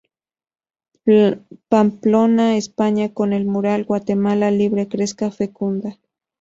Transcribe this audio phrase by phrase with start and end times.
[1.69, 5.99] Pamplona, España Con el mural "Guatemala Libre Crezca Fecunda".